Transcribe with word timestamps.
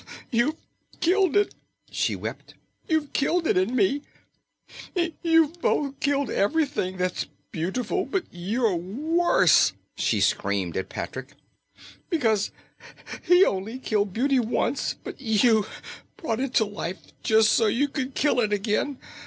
"You've 0.31 0.55
killed 0.99 1.37
it," 1.37 1.53
she 1.91 2.15
wept. 2.15 2.55
"You've 2.87 3.13
killed 3.13 3.45
it 3.45 3.55
in 3.55 3.75
me. 3.75 4.01
You've 5.21 5.61
both 5.61 5.99
killed 5.99 6.31
everything 6.31 6.97
that's 6.97 7.27
beautiful. 7.51 8.05
But 8.05 8.25
you're 8.31 8.75
worse," 8.77 9.73
she 9.95 10.19
screamed 10.19 10.75
at 10.75 10.89
Patrick, 10.89 11.33
"because 12.09 12.49
he 13.21 13.45
only 13.45 13.77
killed 13.77 14.11
beauty 14.11 14.39
once, 14.39 14.95
but 15.03 15.21
you 15.21 15.67
brought 16.17 16.39
it 16.39 16.55
to 16.55 16.65
life 16.65 16.97
just 17.21 17.51
so 17.51 17.67
you 17.67 17.87
could 17.87 18.15
kill 18.15 18.39
it 18.39 18.51
again. 18.51 18.97